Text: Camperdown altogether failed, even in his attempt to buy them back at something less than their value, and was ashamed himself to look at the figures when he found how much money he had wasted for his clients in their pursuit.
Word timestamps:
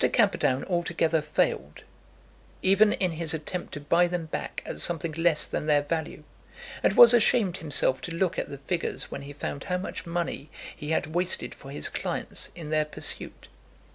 Camperdown 0.13 0.63
altogether 0.63 1.21
failed, 1.21 1.83
even 2.63 2.91
in 2.93 3.11
his 3.11 3.35
attempt 3.35 3.71
to 3.75 3.79
buy 3.79 4.07
them 4.07 4.25
back 4.25 4.63
at 4.65 4.81
something 4.81 5.11
less 5.11 5.45
than 5.45 5.67
their 5.67 5.83
value, 5.83 6.23
and 6.81 6.93
was 6.93 7.13
ashamed 7.13 7.57
himself 7.57 8.01
to 8.01 8.11
look 8.11 8.39
at 8.39 8.49
the 8.49 8.57
figures 8.57 9.11
when 9.11 9.21
he 9.21 9.31
found 9.31 9.65
how 9.65 9.77
much 9.77 10.07
money 10.07 10.49
he 10.75 10.89
had 10.89 11.13
wasted 11.13 11.53
for 11.53 11.69
his 11.69 11.87
clients 11.87 12.49
in 12.55 12.71
their 12.71 12.85
pursuit. 12.85 13.47